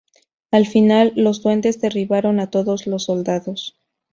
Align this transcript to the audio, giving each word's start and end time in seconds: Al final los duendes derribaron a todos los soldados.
Al 0.49 0.65
final 0.65 1.13
los 1.15 1.43
duendes 1.43 1.79
derribaron 1.79 2.39
a 2.39 2.49
todos 2.49 2.87
los 2.87 3.03
soldados. 3.03 3.79